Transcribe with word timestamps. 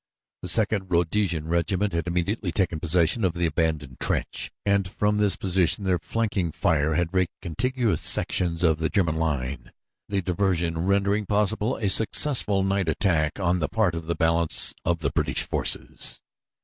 The 0.41 0.47
Second 0.49 0.89
Rhodesian 0.89 1.47
Regiment 1.47 1.93
had 1.93 2.07
immediately 2.07 2.51
taken 2.51 2.79
possession 2.79 3.23
of 3.23 3.33
the 3.35 3.45
abandoned 3.45 3.99
trench 3.99 4.49
and 4.65 4.89
from 4.89 5.17
this 5.17 5.35
position 5.35 5.83
their 5.83 5.99
flanking 5.99 6.51
fire 6.51 6.95
had 6.95 7.13
raked 7.13 7.35
contiguous 7.39 8.01
sections 8.01 8.63
of 8.63 8.79
the 8.79 8.89
German 8.89 9.17
line, 9.17 9.71
the 10.09 10.23
diversion 10.23 10.87
rendering 10.87 11.27
possible 11.27 11.75
a 11.75 11.87
successful 11.87 12.63
night 12.63 12.89
attack 12.89 13.39
on 13.39 13.59
the 13.59 13.69
part 13.69 13.93
of 13.93 14.07
the 14.07 14.15
balance 14.15 14.73
of 14.83 15.01
the 15.01 15.11
British 15.11 15.43
forces. 15.43 16.19